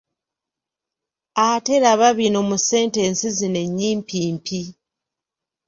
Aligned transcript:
Ate 1.47 1.75
laba 1.83 2.07
bino 2.17 2.39
mu 2.49 2.57
sentensi 2.67 3.25
zino 3.37 3.57
ennyimpimpi. 3.65 4.61